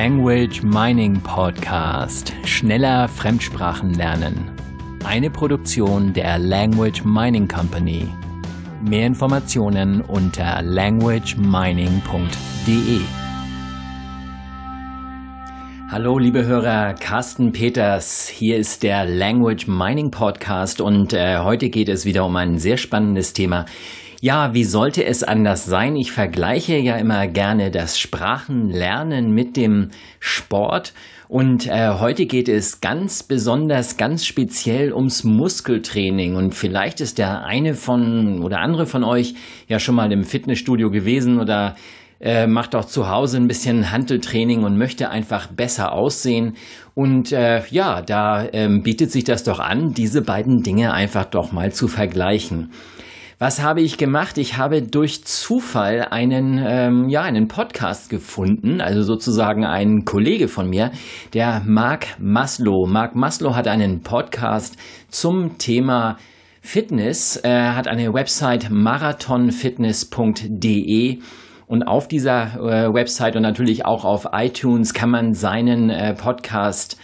Language 0.00 0.62
Mining 0.62 1.20
Podcast. 1.22 2.32
Schneller 2.44 3.08
Fremdsprachen 3.08 3.94
lernen. 3.94 4.48
Eine 5.04 5.28
Produktion 5.28 6.12
der 6.12 6.38
Language 6.38 7.04
Mining 7.04 7.48
Company. 7.48 8.06
Mehr 8.80 9.08
Informationen 9.08 10.00
unter 10.02 10.62
languagemining.de. 10.62 13.00
Hallo 15.88 16.20
liebe 16.20 16.46
Hörer, 16.46 16.94
Carsten 16.94 17.50
Peters, 17.50 18.28
hier 18.28 18.56
ist 18.56 18.84
der 18.84 19.04
Language 19.04 19.66
Mining 19.66 20.12
Podcast 20.12 20.80
und 20.80 21.12
äh, 21.12 21.38
heute 21.38 21.70
geht 21.70 21.88
es 21.88 22.04
wieder 22.04 22.24
um 22.24 22.36
ein 22.36 22.58
sehr 22.58 22.76
spannendes 22.76 23.32
Thema. 23.32 23.66
Ja, 24.20 24.52
wie 24.52 24.64
sollte 24.64 25.04
es 25.04 25.22
anders 25.22 25.64
sein? 25.64 25.94
Ich 25.94 26.10
vergleiche 26.10 26.76
ja 26.76 26.96
immer 26.96 27.28
gerne 27.28 27.70
das 27.70 28.00
Sprachenlernen 28.00 29.30
mit 29.30 29.56
dem 29.56 29.90
Sport. 30.18 30.92
Und 31.28 31.68
äh, 31.68 31.90
heute 32.00 32.26
geht 32.26 32.48
es 32.48 32.80
ganz 32.80 33.22
besonders, 33.22 33.96
ganz 33.96 34.26
speziell 34.26 34.92
ums 34.92 35.22
Muskeltraining. 35.22 36.34
Und 36.34 36.56
vielleicht 36.56 37.00
ist 37.00 37.18
der 37.18 37.44
eine 37.44 37.74
von 37.74 38.42
oder 38.42 38.58
andere 38.58 38.86
von 38.86 39.04
euch 39.04 39.34
ja 39.68 39.78
schon 39.78 39.94
mal 39.94 40.10
im 40.10 40.24
Fitnessstudio 40.24 40.90
gewesen 40.90 41.38
oder 41.38 41.76
äh, 42.20 42.48
macht 42.48 42.74
auch 42.74 42.86
zu 42.86 43.08
Hause 43.08 43.36
ein 43.36 43.46
bisschen 43.46 43.92
Handeltraining 43.92 44.64
und 44.64 44.76
möchte 44.76 45.10
einfach 45.10 45.46
besser 45.46 45.92
aussehen. 45.92 46.56
Und 46.94 47.30
äh, 47.30 47.62
ja, 47.70 48.02
da 48.02 48.48
ähm, 48.52 48.82
bietet 48.82 49.12
sich 49.12 49.22
das 49.22 49.44
doch 49.44 49.60
an, 49.60 49.92
diese 49.92 50.22
beiden 50.22 50.64
Dinge 50.64 50.92
einfach 50.92 51.26
doch 51.26 51.52
mal 51.52 51.70
zu 51.70 51.86
vergleichen. 51.86 52.72
Was 53.40 53.62
habe 53.62 53.82
ich 53.82 53.98
gemacht? 53.98 54.36
Ich 54.36 54.56
habe 54.56 54.82
durch 54.82 55.24
Zufall 55.24 56.08
einen, 56.10 56.60
ähm, 56.60 57.08
ja, 57.08 57.22
einen 57.22 57.46
Podcast 57.46 58.10
gefunden, 58.10 58.80
also 58.80 59.04
sozusagen 59.04 59.64
ein 59.64 60.04
Kollege 60.04 60.48
von 60.48 60.68
mir, 60.68 60.90
der 61.34 61.62
Mark 61.64 62.18
Maslow. 62.18 62.88
Mark 62.88 63.14
Maslow 63.14 63.54
hat 63.54 63.68
einen 63.68 64.02
Podcast 64.02 64.76
zum 65.08 65.56
Thema 65.56 66.16
Fitness. 66.62 67.36
Er 67.36 67.76
hat 67.76 67.86
eine 67.86 68.12
Website 68.12 68.70
marathonfitness.de. 68.70 71.20
Und 71.68 71.84
auf 71.84 72.08
dieser 72.08 72.56
äh, 72.56 72.92
Website 72.92 73.36
und 73.36 73.42
natürlich 73.42 73.86
auch 73.86 74.04
auf 74.04 74.26
iTunes 74.32 74.94
kann 74.94 75.10
man 75.10 75.32
seinen 75.32 75.90
äh, 75.90 76.14
Podcast 76.14 76.98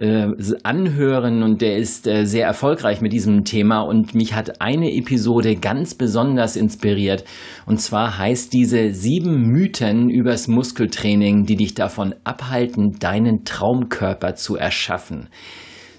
äh, 0.00 0.28
anhören 0.62 1.42
und 1.42 1.60
der 1.60 1.76
ist 1.76 2.06
äh, 2.06 2.24
sehr 2.24 2.46
erfolgreich 2.46 3.00
mit 3.00 3.12
diesem 3.12 3.44
Thema 3.44 3.80
und 3.80 4.14
mich 4.14 4.34
hat 4.34 4.60
eine 4.60 4.92
Episode 4.94 5.56
ganz 5.56 5.94
besonders 5.94 6.56
inspiriert 6.56 7.24
und 7.66 7.80
zwar 7.80 8.18
heißt 8.18 8.52
diese 8.52 8.92
sieben 8.94 9.42
Mythen 9.42 10.08
übers 10.08 10.48
Muskeltraining, 10.48 11.44
die 11.44 11.56
dich 11.56 11.74
davon 11.74 12.14
abhalten, 12.24 12.96
deinen 12.98 13.44
Traumkörper 13.44 14.34
zu 14.34 14.56
erschaffen. 14.56 15.28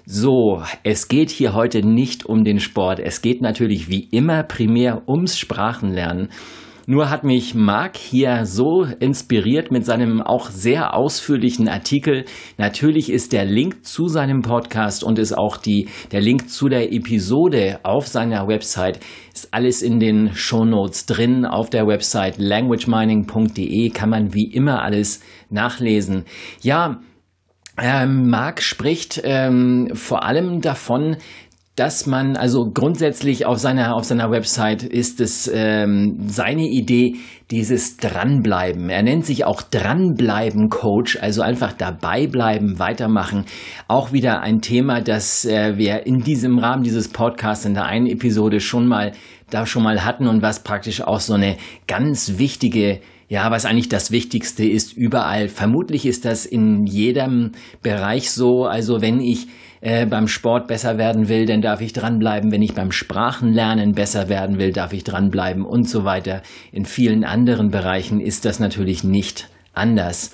So, 0.04 0.62
es 0.82 1.06
geht 1.06 1.30
hier 1.30 1.54
heute 1.54 1.86
nicht 1.86 2.26
um 2.26 2.42
den 2.42 2.58
Sport. 2.58 2.98
Es 2.98 3.22
geht 3.22 3.40
natürlich 3.40 3.88
wie 3.88 4.08
immer 4.10 4.42
primär 4.42 5.08
ums 5.08 5.38
Sprachenlernen. 5.38 6.28
Nur 6.86 7.10
hat 7.10 7.22
mich 7.22 7.54
Marc 7.54 7.96
hier 7.96 8.44
so 8.44 8.84
inspiriert 8.84 9.70
mit 9.70 9.84
seinem 9.84 10.20
auch 10.20 10.50
sehr 10.50 10.94
ausführlichen 10.94 11.68
Artikel. 11.68 12.24
Natürlich 12.58 13.10
ist 13.10 13.32
der 13.32 13.44
Link 13.44 13.86
zu 13.86 14.08
seinem 14.08 14.42
Podcast 14.42 15.04
und 15.04 15.18
ist 15.18 15.32
auch 15.32 15.56
die, 15.56 15.88
der 16.10 16.20
Link 16.20 16.50
zu 16.50 16.68
der 16.68 16.92
Episode 16.92 17.78
auf 17.84 18.08
seiner 18.08 18.48
Website. 18.48 18.98
Ist 19.32 19.54
alles 19.54 19.82
in 19.82 20.00
den 20.00 20.34
Shownotes 20.34 21.06
drin. 21.06 21.46
Auf 21.46 21.70
der 21.70 21.86
Website 21.86 22.38
languagemining.de 22.38 23.90
kann 23.90 24.10
man 24.10 24.34
wie 24.34 24.50
immer 24.52 24.82
alles 24.82 25.22
nachlesen. 25.50 26.24
Ja, 26.62 27.00
ähm, 27.78 28.28
Marc 28.28 28.60
spricht 28.60 29.20
ähm, 29.24 29.90
vor 29.94 30.24
allem 30.24 30.60
davon, 30.60 31.16
dass 31.74 32.06
man 32.06 32.36
also 32.36 32.70
grundsätzlich 32.70 33.46
auf 33.46 33.58
seiner 33.58 33.94
auf 33.94 34.04
seiner 34.04 34.30
Website 34.30 34.82
ist 34.82 35.20
es 35.20 35.50
ähm, 35.52 36.18
seine 36.26 36.68
Idee 36.68 37.16
dieses 37.50 37.96
dranbleiben. 37.96 38.90
Er 38.90 39.02
nennt 39.02 39.24
sich 39.24 39.46
auch 39.46 39.62
dranbleiben 39.62 40.68
Coach, 40.68 41.18
also 41.20 41.40
einfach 41.40 41.72
dabei 41.72 42.26
bleiben, 42.26 42.78
weitermachen. 42.78 43.46
Auch 43.88 44.12
wieder 44.12 44.40
ein 44.40 44.60
Thema, 44.60 45.00
das 45.00 45.46
äh, 45.46 45.78
wir 45.78 46.06
in 46.06 46.20
diesem 46.20 46.58
Rahmen 46.58 46.82
dieses 46.82 47.08
Podcasts 47.08 47.64
in 47.64 47.72
der 47.72 47.86
einen 47.86 48.06
Episode 48.06 48.60
schon 48.60 48.86
mal 48.86 49.12
da 49.48 49.64
schon 49.64 49.82
mal 49.82 50.04
hatten 50.04 50.26
und 50.26 50.42
was 50.42 50.62
praktisch 50.64 51.00
auch 51.02 51.20
so 51.20 51.34
eine 51.34 51.56
ganz 51.86 52.38
wichtige 52.38 53.00
ja, 53.28 53.50
was 53.50 53.64
eigentlich 53.64 53.88
das 53.88 54.10
Wichtigste 54.10 54.62
ist 54.62 54.92
überall. 54.92 55.48
Vermutlich 55.48 56.04
ist 56.04 56.26
das 56.26 56.44
in 56.44 56.84
jedem 56.84 57.52
Bereich 57.82 58.30
so. 58.30 58.66
Also 58.66 59.00
wenn 59.00 59.20
ich 59.20 59.46
äh, 59.82 60.06
beim 60.06 60.28
Sport 60.28 60.68
besser 60.68 60.96
werden 60.96 61.28
will, 61.28 61.44
dann 61.44 61.60
darf 61.60 61.80
ich 61.80 61.92
dranbleiben. 61.92 62.52
Wenn 62.52 62.62
ich 62.62 62.72
beim 62.72 62.92
Sprachenlernen 62.92 63.92
besser 63.92 64.28
werden 64.28 64.58
will, 64.58 64.72
darf 64.72 64.92
ich 64.92 65.04
dranbleiben 65.04 65.64
und 65.64 65.88
so 65.88 66.04
weiter. 66.04 66.42
In 66.70 66.84
vielen 66.84 67.24
anderen 67.24 67.70
Bereichen 67.70 68.20
ist 68.20 68.44
das 68.44 68.60
natürlich 68.60 69.04
nicht 69.04 69.50
anders. 69.74 70.32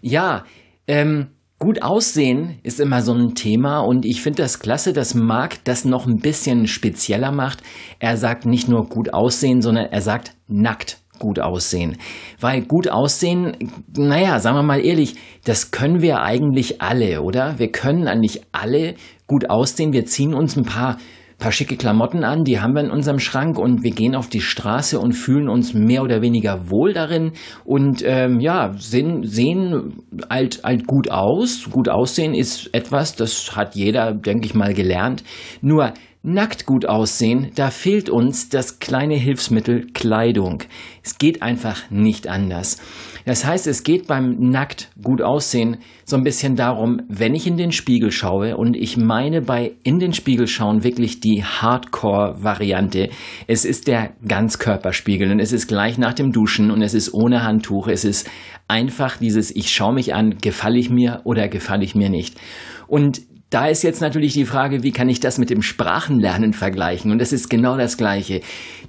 Ja, 0.00 0.44
ähm, 0.86 1.26
Gut 1.60 1.82
aussehen 1.82 2.58
ist 2.62 2.78
immer 2.78 3.00
so 3.00 3.14
ein 3.14 3.34
Thema 3.34 3.78
und 3.78 4.04
ich 4.04 4.20
finde 4.20 4.42
das 4.42 4.58
klasse, 4.58 4.92
dass 4.92 5.14
Marc 5.14 5.64
das 5.64 5.84
noch 5.84 6.06
ein 6.06 6.18
bisschen 6.18 6.66
spezieller 6.66 7.32
macht. 7.32 7.62
Er 8.00 8.16
sagt 8.16 8.44
nicht 8.44 8.68
nur 8.68 8.86
gut 8.88 9.14
aussehen, 9.14 9.62
sondern 9.62 9.86
er 9.86 10.02
sagt 10.02 10.34
nackt 10.46 10.98
gut 11.18 11.40
aussehen. 11.40 11.96
Weil 12.40 12.62
gut 12.62 12.88
aussehen, 12.88 13.56
naja, 13.96 14.38
sagen 14.40 14.56
wir 14.56 14.62
mal 14.62 14.84
ehrlich, 14.84 15.16
das 15.44 15.70
können 15.70 16.02
wir 16.02 16.22
eigentlich 16.22 16.80
alle, 16.80 17.22
oder? 17.22 17.58
Wir 17.58 17.70
können 17.70 18.08
eigentlich 18.08 18.42
alle 18.52 18.94
gut 19.26 19.50
aussehen. 19.50 19.92
Wir 19.92 20.06
ziehen 20.06 20.34
uns 20.34 20.56
ein 20.56 20.64
paar 20.64 20.98
paar 21.38 21.52
schicke 21.52 21.76
Klamotten 21.76 22.24
an, 22.24 22.44
die 22.44 22.60
haben 22.60 22.74
wir 22.74 22.82
in 22.82 22.90
unserem 22.90 23.18
Schrank 23.18 23.58
und 23.58 23.82
wir 23.82 23.90
gehen 23.90 24.14
auf 24.14 24.28
die 24.28 24.40
Straße 24.40 24.98
und 24.98 25.12
fühlen 25.12 25.48
uns 25.48 25.74
mehr 25.74 26.02
oder 26.02 26.22
weniger 26.22 26.70
wohl 26.70 26.92
darin 26.92 27.32
und 27.64 28.02
ähm, 28.06 28.40
ja, 28.40 28.72
sehen, 28.78 29.24
sehen 29.24 30.04
halt, 30.30 30.62
halt 30.64 30.86
gut 30.86 31.10
aus. 31.10 31.68
Gut 31.70 31.88
aussehen 31.88 32.34
ist 32.34 32.70
etwas, 32.72 33.16
das 33.16 33.56
hat 33.56 33.74
jeder, 33.74 34.14
denke 34.14 34.46
ich 34.46 34.54
mal, 34.54 34.74
gelernt. 34.74 35.24
Nur 35.60 35.92
nackt 36.24 36.64
gut 36.64 36.86
aussehen, 36.86 37.50
da 37.54 37.70
fehlt 37.70 38.08
uns 38.08 38.48
das 38.48 38.78
kleine 38.78 39.14
Hilfsmittel 39.14 39.86
Kleidung. 39.92 40.62
Es 41.02 41.18
geht 41.18 41.42
einfach 41.42 41.90
nicht 41.90 42.28
anders. 42.28 42.80
Das 43.26 43.44
heißt, 43.44 43.66
es 43.66 43.84
geht 43.84 44.06
beim 44.06 44.50
nackt 44.50 44.90
gut 45.02 45.20
aussehen 45.20 45.76
so 46.06 46.16
ein 46.16 46.24
bisschen 46.24 46.56
darum, 46.56 47.02
wenn 47.08 47.34
ich 47.34 47.46
in 47.46 47.58
den 47.58 47.72
Spiegel 47.72 48.10
schaue 48.10 48.56
und 48.56 48.74
ich 48.74 48.96
meine 48.96 49.42
bei 49.42 49.72
in 49.82 49.98
den 49.98 50.14
Spiegel 50.14 50.46
schauen 50.46 50.82
wirklich 50.82 51.20
die 51.20 51.44
Hardcore-Variante. 51.44 53.10
Es 53.46 53.66
ist 53.66 53.86
der 53.86 54.12
Ganzkörperspiegel 54.26 55.30
und 55.30 55.40
es 55.40 55.52
ist 55.52 55.66
gleich 55.66 55.98
nach 55.98 56.14
dem 56.14 56.32
Duschen 56.32 56.70
und 56.70 56.80
es 56.80 56.94
ist 56.94 57.12
ohne 57.12 57.42
Handtuch. 57.42 57.88
Es 57.88 58.04
ist 58.04 58.30
einfach 58.66 59.18
dieses 59.18 59.54
ich 59.54 59.70
schaue 59.72 59.92
mich 59.92 60.14
an, 60.14 60.38
gefalle 60.38 60.78
ich 60.78 60.88
mir 60.88 61.20
oder 61.24 61.48
gefalle 61.48 61.84
ich 61.84 61.94
mir 61.94 62.08
nicht. 62.08 62.38
Und 62.86 63.22
da 63.54 63.66
ist 63.68 63.84
jetzt 63.84 64.00
natürlich 64.00 64.32
die 64.32 64.46
Frage, 64.46 64.82
wie 64.82 64.90
kann 64.90 65.08
ich 65.08 65.20
das 65.20 65.38
mit 65.38 65.48
dem 65.48 65.62
Sprachenlernen 65.62 66.54
vergleichen? 66.54 67.12
Und 67.12 67.20
das 67.20 67.32
ist 67.32 67.48
genau 67.48 67.76
das 67.76 67.96
Gleiche. 67.96 68.40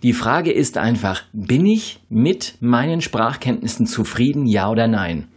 Die 0.02 0.12
Frage 0.12 0.52
ist 0.52 0.80
einfach, 0.80 1.22
bin 1.34 1.68
ich 1.68 2.00
mit 2.10 2.56
meinen 2.62 3.02
Sprachkenntnissen 3.02 3.86
zufrieden, 3.86 4.48
ja 4.48 4.68
oder 4.68 4.88
nein? 4.88 5.28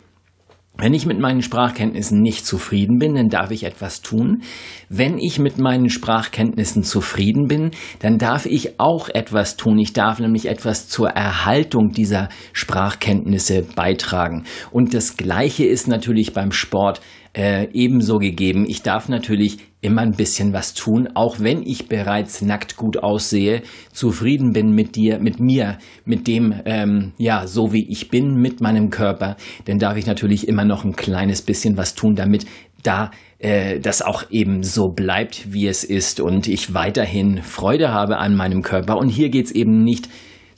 Wenn 0.81 0.95
ich 0.95 1.05
mit 1.05 1.19
meinen 1.19 1.43
Sprachkenntnissen 1.43 2.23
nicht 2.23 2.47
zufrieden 2.47 2.99
bin, 2.99 3.17
dann 3.17 3.29
darf 3.29 3.51
ich 3.51 3.65
etwas 3.65 4.01
tun. 4.01 4.43
Wenn 4.89 5.19
ich 5.19 5.39
mit 5.41 5.59
meinen 5.59 5.91
Sprachkenntnissen 5.91 6.85
zufrieden 6.85 7.49
bin, 7.49 7.73
dann 7.99 8.17
darf 8.17 8.47
ich 8.47 8.81
auch 8.81 9.09
etwas 9.09 9.57
tun. 9.57 9.77
Ich 9.79 9.93
darf 9.93 10.21
nämlich 10.21 10.47
etwas 10.47 10.89
zur 10.89 11.11
Erhaltung 11.11 11.91
dieser 11.91 12.29
Sprachkenntnisse 12.55 13.67
beitragen. 13.75 14.45
Und 14.71 14.95
das 14.95 15.17
Gleiche 15.17 15.67
ist 15.67 15.87
natürlich 15.87 16.33
beim 16.33 16.53
Sport 16.53 17.03
äh, 17.39 17.69
ebenso 17.73 18.19
gegeben. 18.19 18.67
Ich 18.69 18.83
darf 18.83 19.09
natürlich 19.09 19.59
immer 19.81 20.03
ein 20.03 20.17
bisschen 20.17 20.53
was 20.53 20.75
tun, 20.75 21.09
auch 21.15 21.39
wenn 21.39 21.63
ich 21.63 21.87
bereits 21.87 22.43
nackt 22.43 22.77
gut 22.77 22.97
aussehe, 22.97 23.63
zufrieden 23.93 24.53
bin 24.53 24.73
mit 24.73 24.97
dir, 24.97 25.21
mit 25.21 25.39
mir, 25.39 25.79
mit 26.05 26.27
dem, 26.27 26.53
ähm, 26.65 27.13
ja, 27.17 27.47
so 27.47 27.73
wie 27.73 27.89
ich 27.89 28.11
bin, 28.11 28.35
mit 28.35 28.61
meinem 28.61 28.91
Körper, 28.91 29.37
dann 29.67 29.79
darf 29.79 29.97
ich 29.97 30.07
natürlich 30.07 30.49
immer 30.49 30.65
noch 30.65 30.85
ein 30.85 30.97
kleines 30.97 31.43
bisschen 31.43 31.77
was 31.77 31.95
tun, 31.95 32.17
damit 32.17 32.45
da 32.83 33.13
äh, 33.39 33.79
das 33.79 34.03
auch 34.03 34.25
eben 34.31 34.65
so 34.65 34.89
bleibt, 34.89 35.53
wie 35.53 35.69
es 35.69 35.85
ist 35.85 36.19
und 36.19 36.49
ich 36.49 36.75
weiterhin 36.75 37.45
Freude 37.45 37.93
habe 37.93 38.19
an 38.19 38.35
meinem 38.35 38.63
Körper. 38.63 38.97
Und 38.99 39.11
hier 39.11 39.29
geht's 39.29 39.53
eben 39.53 39.85
nicht 39.85 40.09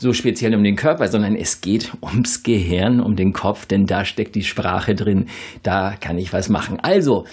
so 0.01 0.15
speziell 0.15 0.55
um 0.55 0.65
den 0.65 0.77
Körper, 0.77 1.09
sondern 1.09 1.37
es 1.37 1.61
geht 1.61 1.93
ums 2.03 2.43
Gehirn, 2.43 3.01
um 3.01 3.17
den 3.17 3.35
Kopf, 3.35 3.67
denn 3.67 3.85
da 3.85 4.07
steckt 4.07 4.35
die 4.35 4.43
Sprache 4.43 4.95
drin, 4.95 5.27
da 5.63 5.95
kann 6.01 6.19
ich 6.19 6.33
was 6.33 6.49
machen. 6.49 6.81
Also, 6.81 7.25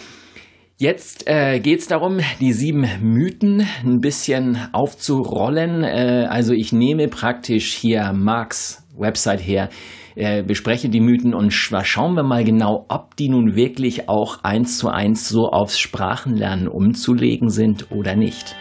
Jetzt 0.79 1.27
äh, 1.27 1.59
geht 1.59 1.79
es 1.79 1.87
darum, 1.87 2.19
die 2.39 2.53
sieben 2.53 2.85
Mythen 3.01 3.65
ein 3.83 3.99
bisschen 3.99 4.59
aufzurollen. 4.73 5.83
Äh, 5.83 6.27
also 6.29 6.53
ich 6.53 6.71
nehme 6.71 7.07
praktisch 7.07 7.73
hier 7.73 8.13
Marx 8.13 8.87
Website 8.95 9.39
her, 9.39 9.69
äh, 10.13 10.43
bespreche 10.43 10.89
die 10.89 10.99
Mythen 10.99 11.33
und 11.33 11.49
schauen 11.49 12.13
wir 12.13 12.21
mal 12.21 12.43
genau, 12.43 12.85
ob 12.89 13.15
die 13.15 13.29
nun 13.29 13.55
wirklich 13.55 14.07
auch 14.07 14.43
eins 14.43 14.77
zu 14.77 14.89
eins 14.89 15.27
so 15.27 15.49
aufs 15.49 15.79
Sprachenlernen 15.79 16.67
umzulegen 16.67 17.49
sind 17.49 17.91
oder 17.91 18.15
nicht. 18.15 18.55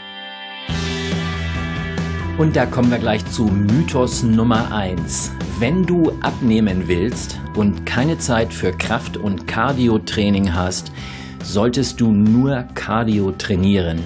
Und 2.39 2.55
da 2.55 2.67
kommen 2.67 2.91
wir 2.91 2.99
gleich 2.99 3.25
zu 3.25 3.47
Mythos 3.47 4.23
Nummer 4.23 4.71
1. 4.71 5.33
Wenn 5.59 5.87
du 5.87 6.13
abnehmen 6.21 6.87
willst 6.87 7.41
und 7.55 7.87
keine 7.87 8.19
Zeit 8.19 8.53
für 8.53 8.73
Kraft- 8.73 9.17
und 9.17 9.47
Cardio-Training 9.47 10.53
hast, 10.53 10.93
solltest 11.43 11.99
du 11.99 12.13
nur 12.13 12.65
Cardio 12.75 13.33
trainieren. 13.33 14.05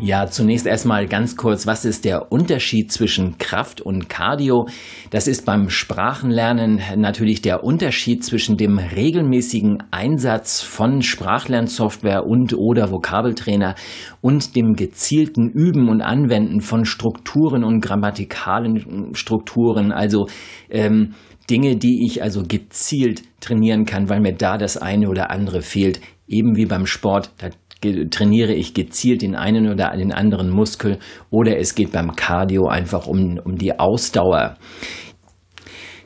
Ja, 0.00 0.26
zunächst 0.26 0.64
erstmal 0.64 1.08
ganz 1.08 1.34
kurz, 1.34 1.66
was 1.66 1.84
ist 1.84 2.04
der 2.04 2.30
Unterschied 2.30 2.92
zwischen 2.92 3.36
Kraft 3.38 3.80
und 3.80 4.08
Cardio? 4.08 4.68
Das 5.10 5.26
ist 5.26 5.44
beim 5.44 5.70
Sprachenlernen 5.70 6.80
natürlich 6.96 7.42
der 7.42 7.64
Unterschied 7.64 8.24
zwischen 8.24 8.56
dem 8.56 8.78
regelmäßigen 8.78 9.82
Einsatz 9.90 10.60
von 10.60 11.02
Sprachlernsoftware 11.02 12.24
und 12.24 12.54
oder 12.56 12.92
Vokabeltrainer 12.92 13.74
und 14.20 14.54
dem 14.54 14.74
gezielten 14.74 15.50
Üben 15.50 15.88
und 15.88 16.00
Anwenden 16.00 16.60
von 16.60 16.84
Strukturen 16.84 17.64
und 17.64 17.80
grammatikalen 17.80 19.14
Strukturen, 19.14 19.90
also 19.90 20.28
ähm, 20.70 21.14
Dinge, 21.50 21.76
die 21.76 22.06
ich 22.06 22.22
also 22.22 22.44
gezielt 22.46 23.22
trainieren 23.40 23.84
kann, 23.84 24.08
weil 24.08 24.20
mir 24.20 24.34
da 24.34 24.58
das 24.58 24.76
eine 24.76 25.08
oder 25.08 25.32
andere 25.32 25.60
fehlt. 25.60 26.00
Eben 26.28 26.56
wie 26.56 26.66
beim 26.66 26.86
Sport, 26.86 27.30
da 27.38 27.48
trainiere 27.80 28.52
ich 28.52 28.74
gezielt 28.74 29.22
den 29.22 29.34
einen 29.34 29.70
oder 29.70 29.96
den 29.96 30.12
anderen 30.12 30.50
Muskel 30.50 30.98
oder 31.30 31.58
es 31.58 31.74
geht 31.74 31.92
beim 31.92 32.16
Cardio 32.16 32.66
einfach 32.66 33.06
um, 33.06 33.38
um 33.44 33.56
die 33.56 33.78
Ausdauer. 33.78 34.56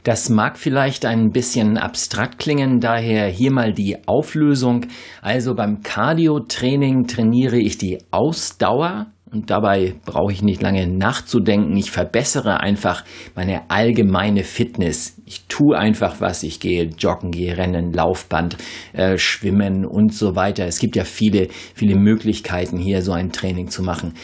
Das 0.04 0.28
mag 0.28 0.58
vielleicht 0.58 1.06
ein 1.06 1.30
bisschen 1.30 1.78
abstrakt 1.78 2.40
klingen, 2.40 2.80
daher 2.80 3.28
hier 3.28 3.52
mal 3.52 3.72
die 3.72 3.96
Auflösung. 4.08 4.86
Also 5.20 5.54
beim 5.54 5.80
Cardio-Training 5.82 7.06
trainiere 7.06 7.58
ich 7.58 7.78
die 7.78 7.98
Ausdauer 8.10 9.11
und 9.32 9.50
dabei 9.50 9.94
brauche 10.04 10.32
ich 10.32 10.42
nicht 10.42 10.62
lange 10.62 10.86
nachzudenken. 10.86 11.76
Ich 11.76 11.90
verbessere 11.90 12.60
einfach 12.60 13.04
meine 13.34 13.70
allgemeine 13.70 14.44
Fitness. 14.44 15.16
Ich 15.24 15.46
tue 15.46 15.76
einfach 15.76 16.20
was. 16.20 16.42
Ich 16.42 16.60
gehe 16.60 16.84
joggen, 16.98 17.30
gehe 17.30 17.56
rennen, 17.56 17.92
Laufband, 17.92 18.58
äh, 18.92 19.16
schwimmen 19.16 19.86
und 19.86 20.12
so 20.12 20.36
weiter. 20.36 20.66
Es 20.66 20.78
gibt 20.78 20.96
ja 20.96 21.04
viele, 21.04 21.48
viele 21.74 21.96
Möglichkeiten 21.96 22.78
hier 22.78 23.00
so 23.00 23.12
ein 23.12 23.32
Training 23.32 23.68
zu 23.68 23.82
machen. 23.82 24.14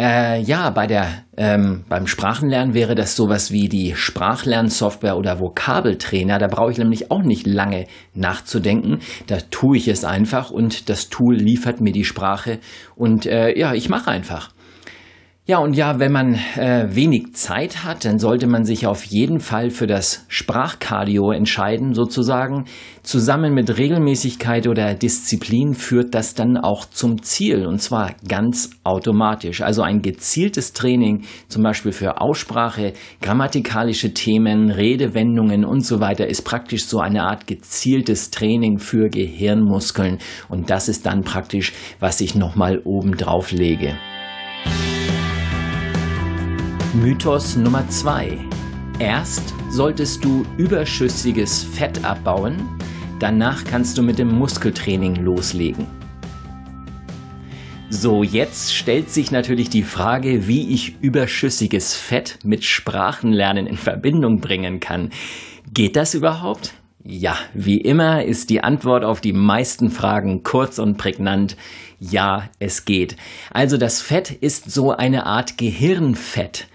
Äh, 0.00 0.40
ja, 0.40 0.70
bei 0.70 0.86
der, 0.86 1.24
ähm, 1.36 1.84
beim 1.90 2.06
Sprachenlernen 2.06 2.72
wäre 2.72 2.94
das 2.94 3.16
sowas 3.16 3.50
wie 3.50 3.68
die 3.68 3.94
Sprachlernsoftware 3.94 5.18
oder 5.18 5.40
Vokabeltrainer. 5.40 6.38
Da 6.38 6.46
brauche 6.46 6.72
ich 6.72 6.78
nämlich 6.78 7.10
auch 7.10 7.20
nicht 7.20 7.46
lange 7.46 7.84
nachzudenken. 8.14 9.00
Da 9.26 9.36
tue 9.50 9.76
ich 9.76 9.88
es 9.88 10.06
einfach 10.06 10.50
und 10.50 10.88
das 10.88 11.10
Tool 11.10 11.36
liefert 11.36 11.82
mir 11.82 11.92
die 11.92 12.06
Sprache 12.06 12.60
und 12.96 13.26
äh, 13.26 13.58
ja, 13.58 13.74
ich 13.74 13.90
mache 13.90 14.10
einfach. 14.10 14.54
Ja, 15.46 15.58
und 15.58 15.74
ja, 15.74 15.98
wenn 15.98 16.12
man 16.12 16.34
äh, 16.56 16.94
wenig 16.94 17.32
Zeit 17.32 17.82
hat, 17.82 18.04
dann 18.04 18.18
sollte 18.18 18.46
man 18.46 18.64
sich 18.64 18.86
auf 18.86 19.04
jeden 19.04 19.40
Fall 19.40 19.70
für 19.70 19.86
das 19.86 20.24
Sprachkardio 20.28 21.32
entscheiden, 21.32 21.94
sozusagen. 21.94 22.66
Zusammen 23.02 23.54
mit 23.54 23.76
Regelmäßigkeit 23.76 24.68
oder 24.68 24.94
Disziplin 24.94 25.74
führt 25.74 26.14
das 26.14 26.34
dann 26.34 26.58
auch 26.58 26.84
zum 26.84 27.22
Ziel, 27.22 27.66
und 27.66 27.80
zwar 27.80 28.12
ganz 28.28 28.70
automatisch. 28.84 29.62
Also 29.62 29.82
ein 29.82 30.02
gezieltes 30.02 30.74
Training, 30.74 31.24
zum 31.48 31.62
Beispiel 31.62 31.92
für 31.92 32.20
Aussprache, 32.20 32.92
grammatikalische 33.22 34.12
Themen, 34.12 34.70
Redewendungen 34.70 35.64
und 35.64 35.80
so 35.80 36.00
weiter, 36.00 36.28
ist 36.28 36.42
praktisch 36.42 36.84
so 36.84 37.00
eine 37.00 37.24
Art 37.24 37.46
gezieltes 37.46 38.30
Training 38.30 38.78
für 38.78 39.08
Gehirnmuskeln. 39.08 40.18
Und 40.48 40.68
das 40.68 40.88
ist 40.88 41.06
dann 41.06 41.22
praktisch, 41.22 41.72
was 41.98 42.20
ich 42.20 42.34
nochmal 42.34 42.82
oben 42.84 43.16
drauf 43.16 43.50
lege. 43.50 43.96
Mythos 46.92 47.54
Nummer 47.54 47.88
2. 47.88 48.36
Erst 48.98 49.54
solltest 49.68 50.24
du 50.24 50.44
überschüssiges 50.56 51.62
Fett 51.62 52.04
abbauen, 52.04 52.68
danach 53.20 53.62
kannst 53.62 53.96
du 53.96 54.02
mit 54.02 54.18
dem 54.18 54.36
Muskeltraining 54.36 55.14
loslegen. 55.14 55.86
So, 57.90 58.24
jetzt 58.24 58.74
stellt 58.74 59.08
sich 59.08 59.30
natürlich 59.30 59.70
die 59.70 59.84
Frage, 59.84 60.48
wie 60.48 60.74
ich 60.74 61.00
überschüssiges 61.00 61.94
Fett 61.94 62.40
mit 62.42 62.64
Sprachenlernen 62.64 63.68
in 63.68 63.76
Verbindung 63.76 64.40
bringen 64.40 64.80
kann. 64.80 65.10
Geht 65.72 65.94
das 65.94 66.14
überhaupt? 66.14 66.74
Ja, 67.04 67.38
wie 67.54 67.80
immer 67.80 68.24
ist 68.24 68.50
die 68.50 68.64
Antwort 68.64 69.04
auf 69.04 69.20
die 69.20 69.32
meisten 69.32 69.90
Fragen 69.90 70.42
kurz 70.42 70.80
und 70.80 70.98
prägnant. 70.98 71.56
Ja, 72.00 72.50
es 72.58 72.84
geht. 72.84 73.16
Also 73.52 73.76
das 73.76 74.02
Fett 74.02 74.30
ist 74.30 74.72
so 74.72 74.90
eine 74.90 75.24
Art 75.24 75.56
Gehirnfett. 75.56 76.66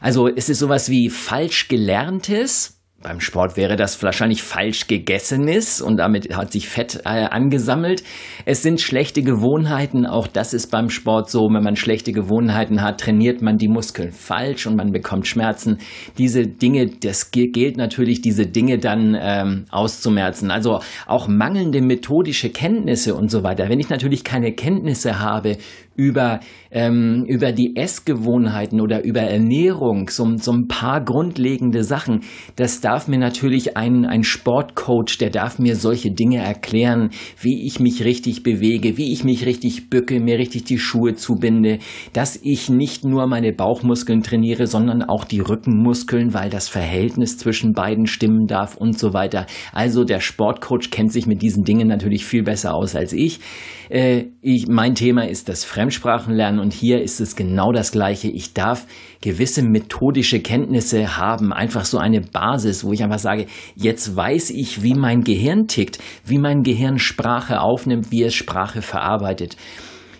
Also 0.00 0.28
es 0.28 0.48
ist 0.48 0.58
sowas 0.58 0.90
wie 0.90 1.10
falsch 1.10 1.68
gelerntes, 1.68 2.76
beim 3.02 3.20
Sport 3.20 3.56
wäre 3.56 3.76
das 3.76 4.02
wahrscheinlich 4.02 4.42
falsch 4.42 4.86
gegessenes 4.88 5.80
und 5.82 5.98
damit 5.98 6.34
hat 6.34 6.50
sich 6.50 6.68
Fett 6.68 7.02
äh, 7.04 7.26
angesammelt. 7.26 8.02
Es 8.46 8.62
sind 8.62 8.80
schlechte 8.80 9.22
Gewohnheiten, 9.22 10.06
auch 10.06 10.26
das 10.26 10.54
ist 10.54 10.70
beim 10.70 10.88
Sport 10.88 11.30
so. 11.30 11.48
Wenn 11.52 11.62
man 11.62 11.76
schlechte 11.76 12.12
Gewohnheiten 12.12 12.82
hat, 12.82 12.98
trainiert 12.98 13.42
man 13.42 13.58
die 13.58 13.68
Muskeln 13.68 14.12
falsch 14.12 14.66
und 14.66 14.76
man 14.76 14.92
bekommt 14.92 15.26
Schmerzen. 15.26 15.78
Diese 16.16 16.46
Dinge, 16.46 16.86
das 16.86 17.30
gilt 17.30 17.76
natürlich, 17.76 18.22
diese 18.22 18.46
Dinge 18.46 18.78
dann 18.78 19.16
ähm, 19.20 19.66
auszumerzen. 19.70 20.50
Also 20.50 20.80
auch 21.06 21.28
mangelnde 21.28 21.82
methodische 21.82 22.48
Kenntnisse 22.50 23.14
und 23.14 23.30
so 23.30 23.44
weiter. 23.44 23.68
Wenn 23.68 23.78
ich 23.78 23.90
natürlich 23.90 24.24
keine 24.24 24.52
Kenntnisse 24.52 25.20
habe 25.20 25.58
über, 25.96 26.40
ähm, 26.70 27.24
über 27.26 27.52
die 27.52 27.74
Essgewohnheiten 27.76 28.80
oder 28.80 29.04
über 29.04 29.22
Ernährung, 29.22 30.08
so, 30.08 30.36
so 30.36 30.52
ein 30.52 30.68
paar 30.68 31.02
grundlegende 31.02 31.84
Sachen. 31.84 32.20
Das 32.56 32.80
darf 32.80 33.08
mir 33.08 33.18
natürlich 33.18 33.76
ein, 33.76 34.04
ein 34.04 34.22
Sportcoach, 34.22 35.18
der 35.18 35.30
darf 35.30 35.58
mir 35.58 35.76
solche 35.76 36.10
Dinge 36.10 36.38
erklären, 36.38 37.10
wie 37.40 37.66
ich 37.66 37.80
mich 37.80 38.04
richtig 38.04 38.42
bewege, 38.42 38.96
wie 38.96 39.12
ich 39.12 39.24
mich 39.24 39.46
richtig 39.46 39.90
bücke, 39.90 40.20
mir 40.20 40.38
richtig 40.38 40.64
die 40.64 40.78
Schuhe 40.78 41.14
zubinde, 41.14 41.78
dass 42.12 42.38
ich 42.42 42.68
nicht 42.68 43.04
nur 43.04 43.26
meine 43.26 43.52
Bauchmuskeln 43.52 44.22
trainiere, 44.22 44.66
sondern 44.66 45.02
auch 45.02 45.24
die 45.24 45.40
Rückenmuskeln, 45.40 46.34
weil 46.34 46.50
das 46.50 46.68
Verhältnis 46.68 47.38
zwischen 47.38 47.72
beiden 47.72 48.06
stimmen 48.06 48.46
darf 48.46 48.76
und 48.76 48.98
so 48.98 49.12
weiter. 49.12 49.46
Also 49.72 50.04
der 50.04 50.20
Sportcoach 50.20 50.90
kennt 50.90 51.12
sich 51.12 51.26
mit 51.26 51.42
diesen 51.42 51.64
Dingen 51.64 51.88
natürlich 51.88 52.24
viel 52.24 52.42
besser 52.42 52.74
aus 52.74 52.94
als 52.94 53.12
ich. 53.12 53.40
Äh, 53.88 54.24
ich 54.42 54.68
mein 54.68 54.94
Thema 54.94 55.26
ist 55.26 55.48
das 55.48 55.64
Fremd 55.64 55.86
Fremdsprachen 55.86 56.34
lernen 56.34 56.58
und 56.58 56.72
hier 56.72 57.00
ist 57.00 57.20
es 57.20 57.36
genau 57.36 57.70
das 57.70 57.92
Gleiche. 57.92 58.28
Ich 58.28 58.54
darf 58.54 58.86
gewisse 59.20 59.62
methodische 59.62 60.40
Kenntnisse 60.40 61.16
haben, 61.16 61.52
einfach 61.52 61.84
so 61.84 61.98
eine 61.98 62.20
Basis, 62.20 62.82
wo 62.82 62.92
ich 62.92 63.04
einfach 63.04 63.20
sage, 63.20 63.46
jetzt 63.76 64.16
weiß 64.16 64.50
ich, 64.50 64.82
wie 64.82 64.94
mein 64.94 65.22
Gehirn 65.22 65.68
tickt, 65.68 65.98
wie 66.24 66.38
mein 66.38 66.64
Gehirn 66.64 66.98
Sprache 66.98 67.60
aufnimmt, 67.60 68.10
wie 68.10 68.24
es 68.24 68.34
Sprache 68.34 68.82
verarbeitet. 68.82 69.56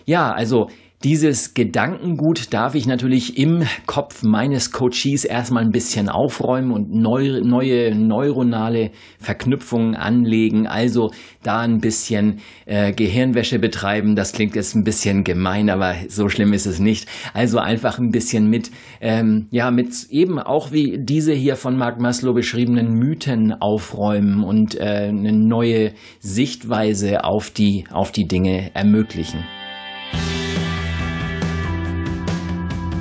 Ja, 0.05 0.31
also 0.31 0.69
dieses 1.03 1.53
Gedankengut 1.53 2.51
darf 2.53 2.73
ich 2.73 2.87
natürlich 2.87 3.37
im 3.37 3.63
Kopf 3.85 4.23
meines 4.23 4.71
Coaches 4.71 5.25
erstmal 5.25 5.63
ein 5.63 5.71
bisschen 5.71 6.09
aufräumen 6.09 6.71
und 6.71 6.91
neu, 6.91 7.39
neue 7.43 7.93
neuronale 7.93 8.89
Verknüpfungen 9.19 9.95
anlegen. 9.95 10.65
Also 10.65 11.11
da 11.43 11.59
ein 11.59 11.81
bisschen 11.81 12.39
äh, 12.65 12.93
Gehirnwäsche 12.93 13.59
betreiben. 13.59 14.15
Das 14.15 14.33
klingt 14.33 14.55
jetzt 14.55 14.73
ein 14.73 14.83
bisschen 14.83 15.23
gemein, 15.23 15.69
aber 15.69 15.93
so 16.07 16.29
schlimm 16.29 16.51
ist 16.51 16.65
es 16.65 16.79
nicht. 16.79 17.07
Also 17.31 17.59
einfach 17.59 17.99
ein 17.99 18.09
bisschen 18.09 18.49
mit, 18.49 18.71
ähm, 18.99 19.49
ja, 19.51 19.69
mit 19.69 19.93
eben 20.09 20.39
auch 20.39 20.71
wie 20.71 20.97
diese 20.99 21.33
hier 21.33 21.57
von 21.57 21.77
Mark 21.77 22.01
Maslow 22.01 22.33
beschriebenen 22.33 22.93
Mythen 22.93 23.53
aufräumen 23.53 24.43
und 24.43 24.73
äh, 24.73 25.09
eine 25.09 25.31
neue 25.31 25.93
Sichtweise 26.21 27.23
auf 27.23 27.51
die, 27.51 27.85
auf 27.91 28.11
die 28.11 28.27
Dinge 28.27 28.71
ermöglichen. 28.73 29.43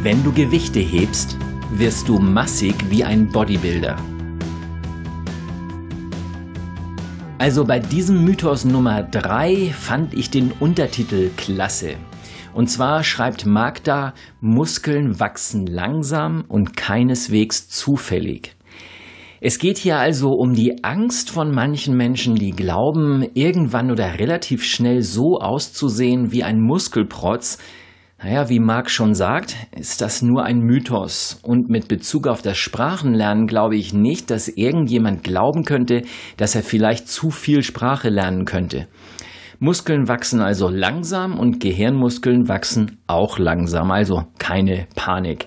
Wenn 0.07 0.23
du 0.23 0.31
Gewichte 0.31 0.79
hebst, 0.79 1.37
wirst 1.73 2.09
du 2.09 2.21
massig 2.21 2.77
wie 2.91 3.03
ein 3.03 3.27
Bodybuilder. 3.27 3.97
Also 7.39 7.65
bei 7.65 7.81
diesem 7.81 8.23
Mythos 8.25 8.65
Nummer 8.65 9.03
3 9.03 9.75
fand 9.77 10.15
ich 10.15 10.31
den 10.31 10.53
Untertitel 10.61 11.31
klasse. 11.37 11.97
Und 12.55 12.69
zwar 12.69 13.03
schreibt 13.03 13.47
Magda, 13.47 14.15
Muskeln 14.41 15.19
wachsen 15.19 15.67
langsam 15.67 16.45
und 16.47 16.77
keineswegs 16.77 17.69
zufällig. 17.69 18.55
Es 19.41 19.59
geht 19.59 19.77
hier 19.77 19.99
also 19.99 20.35
um 20.35 20.55
die 20.55 20.85
Angst 20.85 21.31
von 21.31 21.53
manchen 21.53 21.97
Menschen, 21.97 22.37
die 22.37 22.53
glauben, 22.53 23.27
irgendwann 23.35 23.91
oder 23.91 24.21
relativ 24.21 24.63
schnell 24.63 25.03
so 25.03 25.41
auszusehen 25.41 26.31
wie 26.31 26.45
ein 26.45 26.61
Muskelprotz, 26.61 27.59
Naja, 28.23 28.49
wie 28.49 28.61
Marc 28.61 28.91
schon 28.91 29.15
sagt, 29.15 29.57
ist 29.73 30.01
das 30.01 30.23
nur 30.23 30.43
ein 30.43 30.61
Mythos. 30.61 31.39
Und 31.43 31.69
mit 31.69 31.87
Bezug 31.87 32.27
auf 32.27 32.41
das 32.41 32.57
Sprachenlernen 32.57 33.47
glaube 33.47 33.77
ich 33.77 33.93
nicht, 33.93 34.31
dass 34.31 34.49
irgendjemand 34.49 35.23
glauben 35.23 35.65
könnte, 35.65 36.03
dass 36.39 36.55
er 36.55 36.63
vielleicht 36.63 37.09
zu 37.09 37.31
viel 37.31 37.63
Sprache 37.63 38.09
lernen 38.09 38.47
könnte. 38.47 38.89
Muskeln 39.59 40.09
wachsen 40.09 40.41
also 40.41 40.69
langsam 40.69 41.39
und 41.39 41.61
Gehirnmuskeln 41.61 42.49
wachsen 42.49 42.99
auch 43.07 43.39
langsam, 43.39 43.91
also 43.91 44.25
keine 44.39 44.87
Panik. 44.95 45.47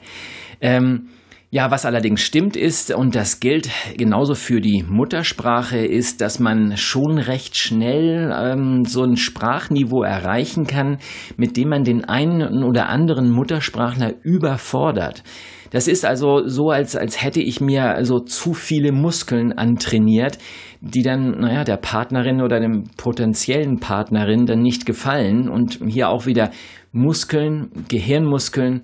Ähm, 0.61 1.09
ja, 1.51 1.71
was 1.71 1.85
allerdings 1.85 2.21
stimmt 2.21 2.55
ist, 2.55 2.93
und 2.93 3.15
das 3.15 3.39
gilt 3.39 3.69
genauso 3.97 4.35
für 4.35 4.61
die 4.61 4.83
Muttersprache, 4.87 5.79
ist, 5.79 6.21
dass 6.21 6.39
man 6.39 6.77
schon 6.77 7.17
recht 7.17 7.57
schnell 7.57 8.31
ähm, 8.31 8.83
so 8.85 9.03
ein 9.03 9.17
Sprachniveau 9.17 10.03
erreichen 10.03 10.67
kann, 10.67 10.99
mit 11.37 11.57
dem 11.57 11.69
man 11.69 11.83
den 11.83 12.05
einen 12.05 12.63
oder 12.63 12.89
anderen 12.89 13.31
Muttersprachler 13.31 14.13
überfordert. 14.21 15.23
Das 15.71 15.87
ist 15.87 16.05
also 16.05 16.47
so, 16.47 16.69
als, 16.69 16.95
als 16.95 17.23
hätte 17.23 17.41
ich 17.41 17.61
mir 17.61 17.95
also 17.95 18.19
zu 18.19 18.53
viele 18.53 18.91
Muskeln 18.91 19.51
antrainiert, 19.51 20.37
die 20.81 21.01
dann, 21.01 21.31
naja, 21.39 21.63
der 21.63 21.77
Partnerin 21.77 22.41
oder 22.41 22.59
dem 22.59 22.83
potenziellen 22.95 23.79
Partnerin 23.79 24.45
dann 24.45 24.61
nicht 24.61 24.85
gefallen. 24.85 25.49
Und 25.49 25.79
hier 25.87 26.09
auch 26.09 26.25
wieder 26.25 26.51
Muskeln, 26.91 27.69
Gehirnmuskeln, 27.87 28.83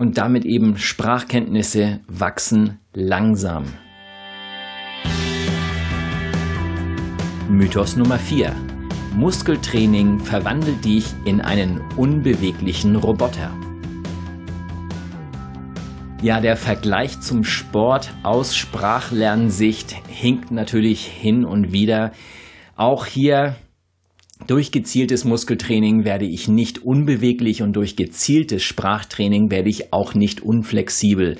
und 0.00 0.16
damit 0.16 0.46
eben 0.46 0.78
Sprachkenntnisse 0.78 2.00
wachsen 2.08 2.78
langsam. 2.94 3.64
Mythos 7.50 7.96
Nummer 7.96 8.18
4. 8.18 8.50
Muskeltraining 9.14 10.18
verwandelt 10.18 10.86
dich 10.86 11.04
in 11.26 11.42
einen 11.42 11.82
unbeweglichen 11.98 12.96
Roboter. 12.96 13.54
Ja, 16.22 16.40
der 16.40 16.56
Vergleich 16.56 17.20
zum 17.20 17.44
Sport 17.44 18.14
aus 18.22 18.56
Sprachlernsicht 18.56 19.94
hinkt 20.08 20.50
natürlich 20.50 21.04
hin 21.04 21.44
und 21.44 21.72
wieder. 21.72 22.12
Auch 22.74 23.04
hier 23.04 23.56
durch 24.46 24.72
gezieltes 24.72 25.24
Muskeltraining 25.24 26.04
werde 26.04 26.24
ich 26.24 26.48
nicht 26.48 26.82
unbeweglich 26.82 27.62
und 27.62 27.74
durch 27.74 27.96
gezieltes 27.96 28.62
Sprachtraining 28.62 29.50
werde 29.50 29.68
ich 29.68 29.92
auch 29.92 30.14
nicht 30.14 30.40
unflexibel. 30.40 31.36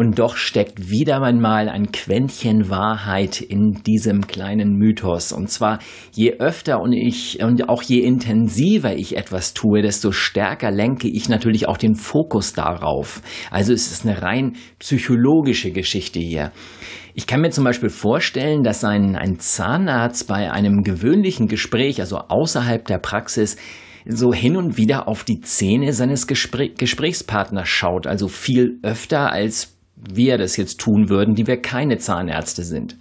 Und 0.00 0.18
doch 0.18 0.38
steckt 0.38 0.88
wieder 0.88 1.20
einmal 1.20 1.68
ein 1.68 1.92
Quäntchen 1.92 2.70
Wahrheit 2.70 3.42
in 3.42 3.82
diesem 3.86 4.26
kleinen 4.26 4.78
Mythos. 4.78 5.30
Und 5.30 5.50
zwar, 5.50 5.78
je 6.14 6.38
öfter 6.38 6.80
und 6.80 6.94
ich 6.94 7.42
und 7.42 7.68
auch 7.68 7.82
je 7.82 7.98
intensiver 7.98 8.96
ich 8.96 9.18
etwas 9.18 9.52
tue, 9.52 9.82
desto 9.82 10.10
stärker 10.10 10.70
lenke 10.70 11.06
ich 11.06 11.28
natürlich 11.28 11.68
auch 11.68 11.76
den 11.76 11.96
Fokus 11.96 12.54
darauf. 12.54 13.20
Also 13.50 13.74
es 13.74 13.92
ist 13.92 14.06
eine 14.06 14.22
rein 14.22 14.54
psychologische 14.78 15.70
Geschichte 15.70 16.18
hier. 16.18 16.50
Ich 17.12 17.26
kann 17.26 17.42
mir 17.42 17.50
zum 17.50 17.64
Beispiel 17.64 17.90
vorstellen, 17.90 18.62
dass 18.62 18.84
ein, 18.84 19.16
ein 19.16 19.38
Zahnarzt 19.38 20.28
bei 20.28 20.50
einem 20.50 20.82
gewöhnlichen 20.82 21.46
Gespräch, 21.46 22.00
also 22.00 22.16
außerhalb 22.16 22.86
der 22.86 23.00
Praxis, 23.00 23.58
so 24.06 24.32
hin 24.32 24.56
und 24.56 24.78
wieder 24.78 25.08
auf 25.08 25.24
die 25.24 25.42
Zähne 25.42 25.92
seines 25.92 26.26
Gespräch, 26.26 26.76
Gesprächspartners 26.76 27.68
schaut, 27.68 28.06
also 28.06 28.28
viel 28.28 28.78
öfter 28.82 29.30
als 29.30 29.76
wir 30.12 30.38
das 30.38 30.56
jetzt 30.56 30.80
tun 30.80 31.08
würden, 31.08 31.34
die 31.34 31.46
wir 31.46 31.60
keine 31.60 31.98
Zahnärzte 31.98 32.62
sind. 32.62 32.96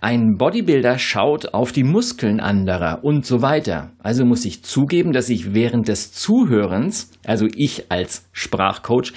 Ein 0.00 0.36
Bodybuilder 0.36 0.98
schaut 0.98 1.54
auf 1.54 1.72
die 1.72 1.84
Muskeln 1.84 2.40
anderer 2.40 3.00
und 3.02 3.24
so 3.24 3.40
weiter. 3.40 3.92
Also 4.02 4.24
muss 4.24 4.44
ich 4.44 4.62
zugeben, 4.62 5.12
dass 5.12 5.28
ich 5.30 5.54
während 5.54 5.88
des 5.88 6.12
Zuhörens, 6.12 7.10
also 7.24 7.46
ich 7.54 7.90
als 7.90 8.28
Sprachcoach, 8.32 9.12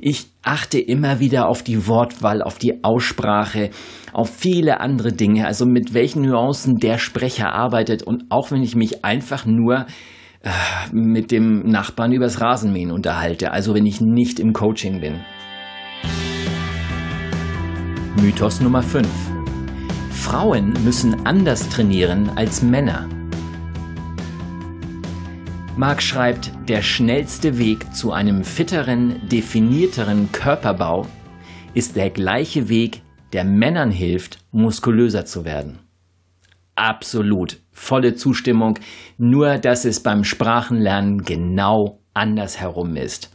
ich 0.00 0.26
achte 0.42 0.78
immer 0.78 1.20
wieder 1.20 1.48
auf 1.48 1.62
die 1.62 1.86
Wortwahl, 1.86 2.42
auf 2.42 2.58
die 2.58 2.82
Aussprache, 2.82 3.70
auf 4.12 4.28
viele 4.28 4.80
andere 4.80 5.12
Dinge, 5.12 5.46
also 5.46 5.66
mit 5.66 5.94
welchen 5.94 6.22
Nuancen 6.22 6.76
der 6.76 6.98
Sprecher 6.98 7.52
arbeitet 7.52 8.02
und 8.02 8.24
auch 8.28 8.50
wenn 8.50 8.62
ich 8.62 8.74
mich 8.74 9.04
einfach 9.04 9.46
nur 9.46 9.86
äh, 10.42 10.50
mit 10.92 11.30
dem 11.30 11.60
Nachbarn 11.60 12.12
übers 12.12 12.40
Rasenmähen 12.40 12.90
unterhalte, 12.90 13.52
also 13.52 13.74
wenn 13.74 13.86
ich 13.86 14.00
nicht 14.00 14.40
im 14.40 14.52
Coaching 14.52 15.00
bin. 15.00 15.20
Mythos 18.20 18.60
Nummer 18.60 18.82
5. 18.82 19.08
Frauen 20.12 20.72
müssen 20.84 21.26
anders 21.26 21.68
trainieren 21.68 22.30
als 22.36 22.62
Männer. 22.62 23.08
Marc 25.76 26.00
schreibt, 26.00 26.52
der 26.68 26.80
schnellste 26.82 27.58
Weg 27.58 27.92
zu 27.92 28.12
einem 28.12 28.44
fitteren, 28.44 29.28
definierteren 29.28 30.30
Körperbau 30.30 31.08
ist 31.74 31.96
der 31.96 32.08
gleiche 32.10 32.68
Weg, 32.68 33.02
der 33.32 33.42
Männern 33.42 33.90
hilft, 33.90 34.38
muskulöser 34.52 35.24
zu 35.24 35.44
werden. 35.44 35.80
Absolut, 36.76 37.58
volle 37.72 38.14
Zustimmung, 38.14 38.78
nur 39.18 39.58
dass 39.58 39.84
es 39.84 40.00
beim 40.00 40.22
Sprachenlernen 40.22 41.24
genau 41.24 41.98
andersherum 42.14 42.96
ist. 42.96 43.30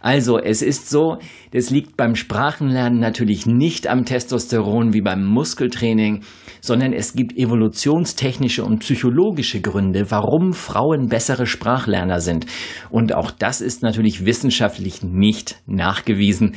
Also, 0.00 0.38
es 0.38 0.62
ist 0.62 0.88
so, 0.88 1.18
das 1.52 1.70
liegt 1.70 1.96
beim 1.96 2.14
Sprachenlernen 2.14 3.00
natürlich 3.00 3.44
nicht 3.44 3.88
am 3.88 4.04
Testosteron 4.04 4.94
wie 4.94 5.02
beim 5.02 5.24
Muskeltraining, 5.26 6.22
sondern 6.60 6.92
es 6.92 7.14
gibt 7.14 7.36
evolutionstechnische 7.36 8.64
und 8.64 8.78
psychologische 8.80 9.60
Gründe, 9.60 10.10
warum 10.10 10.52
Frauen 10.52 11.08
bessere 11.08 11.46
Sprachlerner 11.46 12.20
sind. 12.20 12.46
Und 12.90 13.14
auch 13.14 13.30
das 13.30 13.60
ist 13.60 13.82
natürlich 13.82 14.24
wissenschaftlich 14.24 15.02
nicht 15.02 15.56
nachgewiesen. 15.66 16.54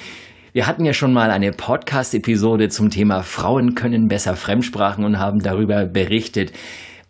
Wir 0.53 0.67
hatten 0.67 0.85
ja 0.85 0.93
schon 0.93 1.13
mal 1.13 1.31
eine 1.31 1.51
Podcast-Episode 1.51 2.69
zum 2.69 2.91
Thema 2.91 3.23
Frauen 3.23 3.73
können 3.73 4.07
besser 4.07 4.35
Fremdsprachen 4.35 5.03
und 5.03 5.17
haben 5.17 5.39
darüber 5.39 5.87
berichtet. 5.87 6.53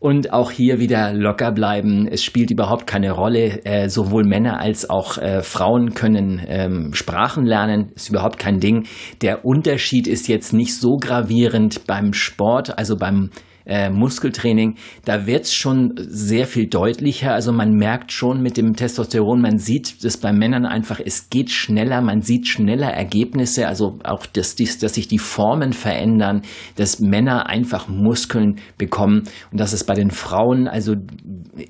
Und 0.03 0.33
auch 0.33 0.51
hier 0.51 0.81
wieder 0.81 1.13
locker 1.13 1.53
bleiben. 1.53 2.10
Es 2.12 2.25
spielt 2.25 2.51
überhaupt 2.51 2.86
keine 2.88 3.13
Rolle. 3.13 3.63
Äh, 3.63 3.88
sowohl 3.88 4.25
Männer 4.25 4.60
als 4.60 4.89
auch 4.89 5.17
äh, 5.17 5.41
Frauen 5.41 5.93
können 5.93 6.41
ähm, 6.45 6.93
Sprachen 6.93 7.45
lernen. 7.45 7.93
Ist 7.95 8.10
überhaupt 8.10 8.38
kein 8.38 8.60
Ding. 8.60 8.86
Der 9.22 9.45
Unterschied 9.45 10.10
ist 10.10 10.27
jetzt 10.27 10.51
nicht 10.51 10.75
so 10.75 10.98
gravierend 10.98 11.88
beim 11.88 12.12
Sport, 12.12 12.77
also 12.77 12.98
beim 12.98 13.29
äh, 13.65 13.89
Muskeltraining, 13.89 14.75
da 15.05 15.25
wird's 15.25 15.53
schon 15.53 15.93
sehr 15.98 16.46
viel 16.48 16.67
deutlicher. 16.67 17.34
Also 17.34 17.51
man 17.51 17.74
merkt 17.74 18.12
schon 18.12 18.41
mit 18.41 18.58
dem 18.58 18.75
Testosteron, 18.75 19.41
man 19.41 19.58
sieht 19.58 20.03
das 20.03 20.17
bei 20.17 20.34
Männern 20.34 20.65
einfach, 20.65 21.00
es 21.03 21.29
geht 21.29 21.50
schneller, 21.50 22.01
man 22.01 22.22
sieht 22.22 22.48
schneller 22.48 22.89
Ergebnisse, 22.89 23.67
also 23.67 24.00
auch, 24.03 24.25
dass, 24.25 24.55
dies, 24.55 24.79
dass 24.79 24.96
sich 24.96 25.08
die 25.08 25.20
Formen 25.20 25.74
verändern, 25.74 26.41
dass 26.75 27.00
Männer 27.00 27.48
einfach 27.48 27.88
Muskeln 27.88 28.58
bekommen 28.77 29.24
und 29.51 29.60
dass 29.60 29.74
es 29.74 29.84
bei 29.84 29.93
den 29.93 30.12
Frauen 30.12 30.67
also 30.67 30.96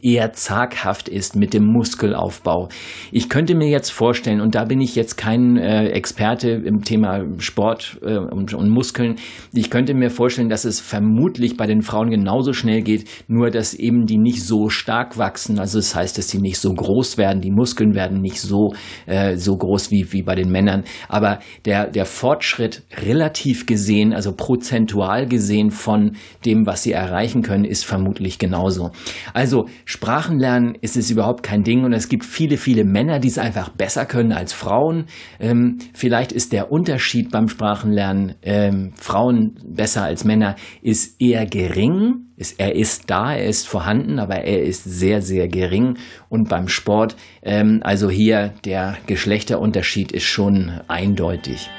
eher 0.02 0.34
zaghaft 0.34 1.10
ist 1.10 1.36
mit 1.36 1.54
dem 1.54 1.66
Muskelaufbau. 1.66 2.70
Ich 3.12 3.30
könnte 3.30 3.56
mir 3.56 3.70
jetzt 3.70 3.92
vorstellen, 3.92 4.42
und 4.42 4.56
da 4.56 4.66
bin 4.66 4.82
ich 4.82 4.96
jetzt 4.96 5.18
kein 5.18 5.58
äh, 5.58 5.90
Experte 5.90 6.50
im 6.50 6.82
Thema 6.82 7.26
Sport 7.38 8.00
äh, 8.02 8.18
und, 8.18 8.54
und 8.54 8.70
Muskeln, 8.70 9.16
ich 9.54 9.70
könnte 9.70 9.94
mir 9.94 10.10
vorstellen, 10.10 10.50
dass 10.50 10.66
es 10.66 10.80
vermutlich 10.80 11.58
bei 11.58 11.68
den 11.68 11.83
Frauen 11.84 12.10
genauso 12.10 12.54
schnell 12.54 12.82
geht, 12.82 13.08
nur 13.28 13.50
dass 13.50 13.74
eben 13.74 14.06
die 14.06 14.18
nicht 14.18 14.44
so 14.44 14.70
stark 14.70 15.18
wachsen. 15.18 15.60
Also 15.60 15.80
das 15.80 15.96
heißt, 15.96 16.18
dass 16.18 16.30
sie 16.30 16.40
nicht 16.40 16.58
so 16.58 16.74
groß 16.74 17.18
werden, 17.18 17.42
die 17.42 17.52
Muskeln 17.52 17.94
werden 17.94 18.22
nicht 18.22 18.40
so, 18.40 18.74
äh, 19.06 19.36
so 19.36 19.56
groß 19.56 19.92
wie, 19.92 20.12
wie 20.12 20.24
bei 20.24 20.36
den 20.36 20.50
Männern. 20.50 20.84
Aber 21.10 21.40
der, 21.66 21.90
der 21.90 22.06
Fortschritt 22.06 22.84
relativ 23.02 23.66
gesehen, 23.66 24.14
also 24.14 24.34
prozentual 24.34 25.28
gesehen 25.28 25.72
von 25.72 26.14
dem, 26.46 26.66
was 26.66 26.84
sie 26.84 26.92
erreichen 26.92 27.42
können, 27.42 27.66
ist 27.66 27.86
vermutlich 27.86 28.40
genauso. 28.40 28.92
Also 29.34 29.68
Sprachenlernen 29.86 30.76
ist 30.82 30.98
es 30.98 31.12
überhaupt 31.12 31.44
kein 31.44 31.64
Ding 31.64 31.84
und 31.84 31.94
es 31.94 32.08
gibt 32.08 32.26
viele, 32.26 32.58
viele 32.58 32.86
Männer, 32.86 33.20
die 33.20 33.28
es 33.28 33.38
einfach 33.38 33.70
besser 33.70 34.06
können 34.06 34.32
als 34.32 34.54
Frauen. 34.54 35.06
Ähm, 35.40 35.80
vielleicht 35.94 36.32
ist 36.32 36.54
der 36.54 36.72
Unterschied 36.72 37.32
beim 37.32 37.48
Sprachenlernen 37.48 38.36
ähm, 38.42 38.92
Frauen 38.96 39.60
besser 39.66 40.04
als 40.04 40.24
Männer 40.24 40.56
ist 40.82 41.20
eher 41.22 41.46
gering 41.46 41.73
gering. 41.74 42.28
Er 42.58 42.76
ist 42.76 43.10
da, 43.10 43.34
er 43.34 43.46
ist 43.46 43.68
vorhanden, 43.68 44.20
aber 44.20 44.36
er 44.36 44.64
ist 44.64 44.84
sehr, 44.84 45.22
sehr 45.22 45.48
gering. 45.48 45.98
Und 46.30 46.50
beim 46.50 46.68
Sport, 46.68 47.16
ähm, 47.42 47.80
also 47.84 48.10
hier 48.10 48.54
der 48.66 48.98
Geschlechterunterschied 49.08 50.12
ist 50.12 50.24
schon 50.24 50.72
eindeutig. 50.88 51.70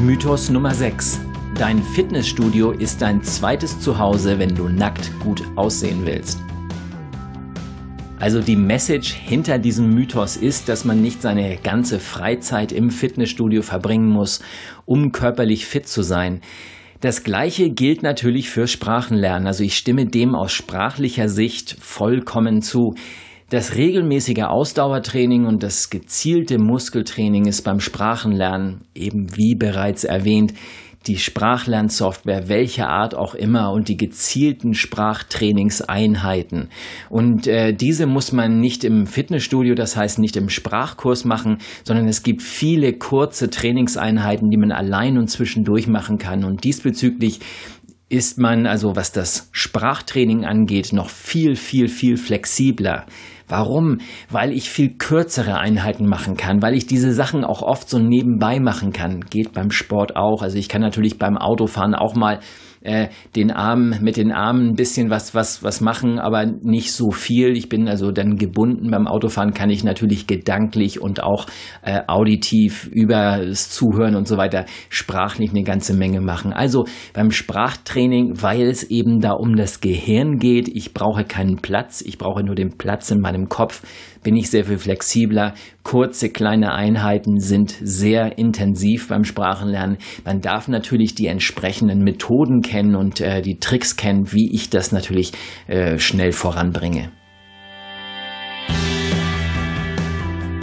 Mythos 0.00 0.50
Nummer 0.50 0.74
6. 0.74 1.20
Dein 1.54 1.82
Fitnessstudio 1.82 2.70
ist 2.70 3.02
dein 3.02 3.22
zweites 3.22 3.80
Zuhause, 3.80 4.38
wenn 4.38 4.54
du 4.54 4.68
nackt 4.68 5.12
gut 5.20 5.42
aussehen 5.56 6.06
willst. 6.06 6.40
Also 8.20 8.42
die 8.42 8.56
Message 8.56 9.14
hinter 9.14 9.58
diesem 9.58 9.88
Mythos 9.94 10.36
ist, 10.36 10.68
dass 10.68 10.84
man 10.84 11.00
nicht 11.00 11.22
seine 11.22 11.56
ganze 11.56 11.98
Freizeit 11.98 12.70
im 12.70 12.90
Fitnessstudio 12.90 13.62
verbringen 13.62 14.10
muss, 14.10 14.40
um 14.84 15.10
körperlich 15.10 15.64
fit 15.64 15.88
zu 15.88 16.02
sein. 16.02 16.42
Das 17.00 17.24
gleiche 17.24 17.70
gilt 17.70 18.02
natürlich 18.02 18.50
für 18.50 18.66
Sprachenlernen. 18.66 19.46
Also 19.46 19.64
ich 19.64 19.74
stimme 19.74 20.04
dem 20.04 20.34
aus 20.34 20.52
sprachlicher 20.52 21.30
Sicht 21.30 21.78
vollkommen 21.80 22.60
zu. 22.60 22.94
Das 23.48 23.76
regelmäßige 23.76 24.42
Ausdauertraining 24.42 25.46
und 25.46 25.62
das 25.62 25.88
gezielte 25.88 26.58
Muskeltraining 26.58 27.46
ist 27.46 27.62
beim 27.62 27.80
Sprachenlernen 27.80 28.82
eben 28.94 29.34
wie 29.34 29.54
bereits 29.54 30.04
erwähnt 30.04 30.52
die 31.06 31.16
Sprachlernsoftware 31.16 32.48
welcher 32.48 32.88
Art 32.88 33.14
auch 33.14 33.34
immer 33.34 33.72
und 33.72 33.88
die 33.88 33.96
gezielten 33.96 34.74
Sprachtrainingseinheiten. 34.74 36.68
Und 37.08 37.46
äh, 37.46 37.72
diese 37.72 38.06
muss 38.06 38.32
man 38.32 38.60
nicht 38.60 38.84
im 38.84 39.06
Fitnessstudio, 39.06 39.74
das 39.74 39.96
heißt 39.96 40.18
nicht 40.18 40.36
im 40.36 40.50
Sprachkurs 40.50 41.24
machen, 41.24 41.58
sondern 41.84 42.06
es 42.06 42.22
gibt 42.22 42.42
viele 42.42 42.92
kurze 42.92 43.48
Trainingseinheiten, 43.48 44.50
die 44.50 44.58
man 44.58 44.72
allein 44.72 45.16
und 45.16 45.28
zwischendurch 45.28 45.86
machen 45.86 46.18
kann. 46.18 46.44
Und 46.44 46.64
diesbezüglich 46.64 47.40
ist 48.10 48.38
man 48.38 48.66
also, 48.66 48.96
was 48.96 49.12
das 49.12 49.48
Sprachtraining 49.52 50.44
angeht, 50.44 50.92
noch 50.92 51.08
viel, 51.08 51.54
viel, 51.56 51.88
viel 51.88 52.16
flexibler. 52.16 53.06
Warum? 53.50 53.98
Weil 54.30 54.52
ich 54.52 54.70
viel 54.70 54.94
kürzere 54.96 55.58
Einheiten 55.58 56.06
machen 56.06 56.36
kann, 56.36 56.62
weil 56.62 56.74
ich 56.74 56.86
diese 56.86 57.12
Sachen 57.12 57.44
auch 57.44 57.62
oft 57.62 57.88
so 57.88 57.98
nebenbei 57.98 58.60
machen 58.60 58.92
kann. 58.92 59.20
Geht 59.20 59.52
beim 59.52 59.70
Sport 59.70 60.16
auch. 60.16 60.42
Also 60.42 60.56
ich 60.56 60.68
kann 60.68 60.80
natürlich 60.80 61.18
beim 61.18 61.36
Autofahren 61.36 61.94
auch 61.94 62.14
mal 62.14 62.40
äh, 62.82 63.08
den 63.36 63.50
Arm 63.50 63.94
mit 64.00 64.16
den 64.16 64.32
Armen 64.32 64.70
ein 64.70 64.74
bisschen 64.74 65.10
was 65.10 65.34
was 65.34 65.62
was 65.62 65.80
machen, 65.80 66.18
aber 66.18 66.46
nicht 66.46 66.92
so 66.92 67.10
viel. 67.10 67.56
Ich 67.56 67.68
bin 67.68 67.88
also 67.88 68.10
dann 68.10 68.36
gebunden 68.36 68.90
beim 68.90 69.06
Autofahren 69.06 69.52
kann 69.52 69.70
ich 69.70 69.84
natürlich 69.84 70.26
gedanklich 70.26 71.00
und 71.00 71.22
auch 71.22 71.46
äh, 71.82 72.00
auditiv 72.06 72.88
über 72.92 73.44
das 73.44 73.70
Zuhören 73.70 74.16
und 74.16 74.26
so 74.26 74.36
weiter 74.36 74.64
sprachlich 74.88 75.50
eine 75.50 75.62
ganze 75.62 75.94
Menge 75.94 76.20
machen. 76.20 76.52
Also 76.52 76.86
beim 77.12 77.30
Sprachtraining, 77.30 78.42
weil 78.42 78.62
es 78.62 78.84
eben 78.84 79.20
da 79.20 79.32
um 79.32 79.56
das 79.56 79.80
Gehirn 79.80 80.38
geht, 80.38 80.68
ich 80.68 80.94
brauche 80.94 81.24
keinen 81.24 81.56
Platz, 81.56 82.00
ich 82.00 82.18
brauche 82.18 82.42
nur 82.42 82.54
den 82.54 82.78
Platz 82.78 83.10
in 83.10 83.20
meinem 83.20 83.39
Kopf, 83.48 83.82
bin 84.22 84.36
ich 84.36 84.50
sehr 84.50 84.64
viel 84.64 84.78
flexibler. 84.78 85.54
Kurze 85.82 86.28
kleine 86.28 86.72
Einheiten 86.72 87.40
sind 87.40 87.74
sehr 87.80 88.38
intensiv 88.38 89.08
beim 89.08 89.24
Sprachenlernen. 89.24 89.98
Man 90.24 90.40
darf 90.40 90.68
natürlich 90.68 91.14
die 91.14 91.26
entsprechenden 91.26 92.02
Methoden 92.04 92.62
kennen 92.62 92.94
und 92.94 93.20
äh, 93.20 93.42
die 93.42 93.58
Tricks 93.58 93.96
kennen, 93.96 94.32
wie 94.32 94.54
ich 94.54 94.70
das 94.70 94.92
natürlich 94.92 95.32
äh, 95.66 95.98
schnell 95.98 96.32
voranbringe. 96.32 97.10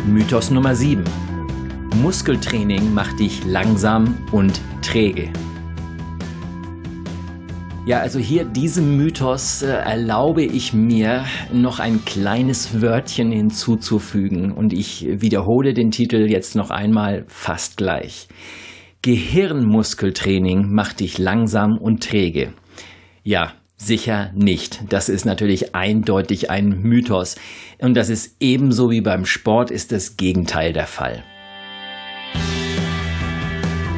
Mythos 0.05 0.51
Nummer 0.51 0.73
7. 0.73 1.03
Muskeltraining 2.01 2.93
macht 2.93 3.19
dich 3.19 3.43
langsam 3.45 4.17
und 4.31 4.61
träge. 4.81 5.31
Ja, 7.87 8.01
also 8.01 8.19
hier 8.19 8.43
diesem 8.43 8.97
Mythos 8.97 9.61
äh, 9.61 9.67
erlaube 9.67 10.43
ich 10.43 10.73
mir 10.73 11.23
noch 11.53 11.79
ein 11.79 12.03
kleines 12.03 12.81
Wörtchen 12.81 13.31
hinzuzufügen 13.31 14.51
und 14.51 14.73
ich 14.73 15.07
wiederhole 15.09 15.73
den 15.73 15.89
Titel 15.91 16.29
jetzt 16.29 16.53
noch 16.57 16.69
einmal 16.69 17.23
fast 17.29 17.77
gleich. 17.77 18.27
Gehirnmuskeltraining 19.03 20.69
macht 20.69 20.99
dich 20.99 21.17
langsam 21.17 21.77
und 21.77 22.03
träge. 22.03 22.51
Ja, 23.23 23.53
Sicher 23.79 24.31
nicht. 24.33 24.81
Das 24.89 25.07
ist 25.07 25.25
natürlich 25.25 25.75
eindeutig 25.75 26.49
ein 26.49 26.81
Mythos. 26.81 27.35
Und 27.79 27.93
das 27.93 28.09
ist 28.09 28.35
ebenso 28.39 28.89
wie 28.89 29.01
beim 29.01 29.23
Sport 29.23 29.69
ist 29.69 29.91
das 29.91 30.17
Gegenteil 30.17 30.73
der 30.73 30.87
Fall. 30.87 31.23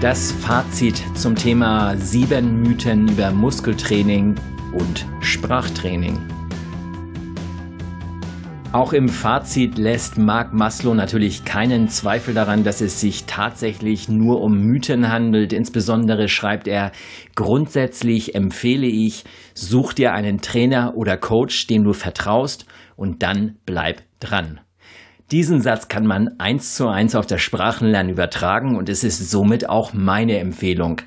Das 0.02 0.32
Fazit 0.32 1.04
zum 1.14 1.36
Thema 1.36 1.98
sieben 1.98 2.62
Mythen 2.62 3.10
über 3.10 3.32
Muskeltraining 3.32 4.34
und 4.72 5.06
Sprachtraining. 5.20 6.18
Auch 8.72 8.94
im 8.94 9.10
Fazit 9.10 9.78
lässt 9.78 10.18
Mark 10.18 10.54
Maslow 10.54 10.94
natürlich 10.94 11.44
keinen 11.44 11.90
Zweifel 11.90 12.34
daran, 12.34 12.64
dass 12.64 12.80
es 12.80 13.02
sich 13.02 13.26
tatsächlich 13.26 14.08
nur 14.08 14.40
um 14.40 14.62
Mythen 14.62 15.12
handelt. 15.12 15.52
Insbesondere 15.52 16.30
schreibt 16.30 16.70
er, 16.70 16.94
grundsätzlich 17.36 18.36
empfehle 18.36 18.88
ich, 18.88 19.26
such 19.54 19.92
dir 19.92 20.14
einen 20.14 20.40
Trainer 20.40 20.94
oder 20.96 21.18
Coach, 21.18 21.68
dem 21.68 21.84
du 21.84 21.92
vertraust 21.92 22.66
und 22.96 23.22
dann 23.22 23.58
bleib 23.66 24.04
dran. 24.22 24.62
Diesen 25.32 25.62
Satz 25.62 25.88
kann 25.88 26.08
man 26.08 26.32
eins 26.40 26.74
zu 26.74 26.88
eins 26.88 27.14
auf 27.14 27.28
das 27.28 27.42
Sprachenlernen 27.42 28.12
übertragen 28.12 28.76
und 28.76 28.90
es 28.90 29.04
ist 29.04 29.30
somit 29.30 29.70
auch 29.70 29.94
meine 29.94 30.40
Empfehlung. 30.40 31.02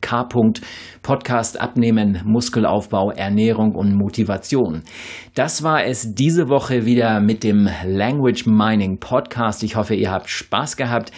K. 0.00 0.28
Podcast 1.02 1.60
abnehmen, 1.60 2.20
Muskelaufbau, 2.24 3.10
Ernährung 3.10 3.74
und 3.74 3.94
Motivation. 3.94 4.82
Das 5.34 5.62
war 5.62 5.84
es 5.84 6.14
diese 6.14 6.48
Woche 6.48 6.86
wieder 6.86 7.20
mit 7.20 7.44
dem 7.44 7.68
Language 7.84 8.46
Mining 8.46 8.98
Podcast. 8.98 9.62
Ich 9.62 9.76
hoffe, 9.76 9.94
ihr 9.94 10.10
habt 10.10 10.28
Spaß 10.28 10.76
gehabt. 10.76 11.12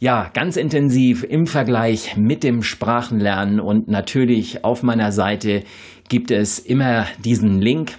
Ja, 0.00 0.30
ganz 0.34 0.56
intensiv 0.56 1.22
im 1.22 1.46
Vergleich 1.46 2.16
mit 2.16 2.42
dem 2.42 2.62
Sprachenlernen 2.62 3.60
und 3.60 3.86
natürlich 3.86 4.64
auf 4.64 4.82
meiner 4.82 5.12
Seite 5.12 5.62
gibt 6.08 6.32
es 6.32 6.58
immer 6.58 7.06
diesen 7.24 7.60
Link 7.60 7.92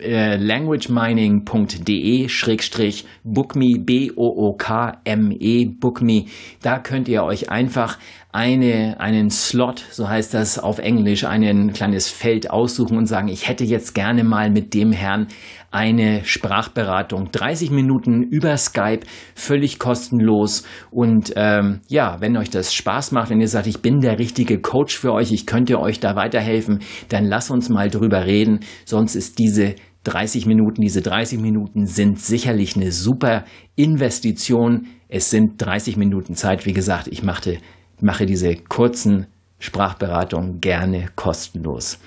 äh, 0.00 0.36
languagemining.de 0.36 2.28
schrägstrich 2.28 3.04
bookme 3.22 3.78
B-O-O-K-M-E 3.78 5.66
bookme 5.66 6.24
da 6.62 6.78
könnt 6.78 7.08
ihr 7.08 7.22
euch 7.22 7.50
einfach 7.50 7.98
eine, 8.30 9.00
einen 9.00 9.30
Slot, 9.30 9.84
so 9.90 10.08
heißt 10.08 10.34
das 10.34 10.58
auf 10.58 10.78
Englisch, 10.78 11.24
ein 11.24 11.72
kleines 11.72 12.08
Feld 12.08 12.50
aussuchen 12.50 12.98
und 12.98 13.06
sagen, 13.06 13.28
ich 13.28 13.48
hätte 13.48 13.64
jetzt 13.64 13.94
gerne 13.94 14.22
mal 14.22 14.50
mit 14.50 14.74
dem 14.74 14.92
Herrn 14.92 15.28
eine 15.70 16.24
Sprachberatung. 16.24 17.30
30 17.32 17.70
Minuten 17.70 18.22
über 18.22 18.56
Skype, 18.56 19.00
völlig 19.34 19.78
kostenlos. 19.78 20.64
Und 20.90 21.32
ähm, 21.36 21.80
ja, 21.88 22.20
wenn 22.20 22.36
euch 22.36 22.50
das 22.50 22.74
Spaß 22.74 23.12
macht, 23.12 23.30
wenn 23.30 23.40
ihr 23.40 23.48
sagt, 23.48 23.66
ich 23.66 23.80
bin 23.80 24.00
der 24.00 24.18
richtige 24.18 24.60
Coach 24.60 24.98
für 24.98 25.12
euch, 25.12 25.32
ich 25.32 25.46
könnte 25.46 25.80
euch 25.80 25.98
da 25.98 26.14
weiterhelfen, 26.14 26.80
dann 27.08 27.24
lasst 27.24 27.50
uns 27.50 27.70
mal 27.70 27.88
drüber 27.88 28.26
reden. 28.26 28.60
Sonst 28.84 29.14
ist 29.14 29.38
diese 29.38 29.74
30 30.04 30.46
Minuten, 30.46 30.82
diese 30.82 31.00
30 31.00 31.38
Minuten 31.38 31.86
sind 31.86 32.18
sicherlich 32.18 32.76
eine 32.76 32.92
super 32.92 33.44
Investition. 33.74 34.86
Es 35.08 35.30
sind 35.30 35.60
30 35.60 35.96
Minuten 35.96 36.34
Zeit. 36.34 36.66
Wie 36.66 36.72
gesagt, 36.72 37.08
ich 37.08 37.22
machte 37.22 37.58
mache 38.02 38.26
diese 38.26 38.56
kurzen 38.56 39.26
Sprachberatungen 39.58 40.60
gerne 40.60 41.08
kostenlos. 41.16 41.98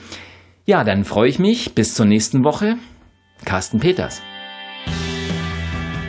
Ja, 0.66 0.84
dann 0.84 1.04
freue 1.04 1.30
ich 1.30 1.40
mich. 1.40 1.76
Bis 1.76 1.96
zur 1.96 2.06
nächsten 2.06 2.44
Woche. 2.44 2.78
Carsten 3.46 3.80
Peters. 3.80 4.22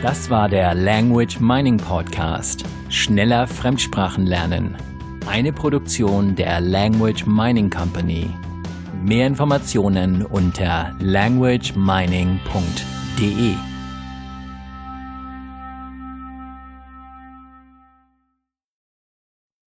Das 0.01 0.29
war 0.29 0.49
der 0.49 0.75
Language 0.75 1.39
Mining 1.39 1.77
Podcast. 1.77 2.65
Schneller 2.89 3.47
Fremdsprachen 3.47 4.25
lernen. 4.25 4.75
Eine 5.27 5.53
Produktion 5.53 6.35
der 6.35 6.61
Language 6.61 7.25
Mining 7.25 7.69
Company. 7.69 8.29
Mehr 9.01 9.27
Informationen 9.27 10.23
unter 10.23 10.95
languagemining.de. 10.99 13.72